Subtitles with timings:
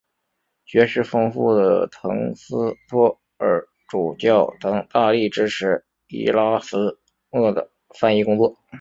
[0.65, 8.57] 学识丰富的滕斯托尔主教曾大力支持伊拉斯谟的翻译工作。